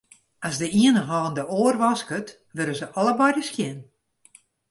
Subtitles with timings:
[0.47, 3.79] As de iene hân de oar wasket, wurde se allebeide skjin.